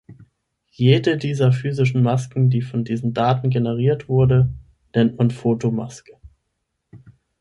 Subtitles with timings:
[0.71, 4.51] Jede dieser physischen Masken, die von diesen Daten generiert wurde,
[4.95, 6.13] nennt man Fotomaske.